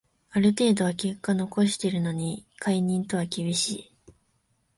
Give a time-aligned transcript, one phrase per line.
[0.31, 3.95] ある程度は結果残してるのに解任とは厳しい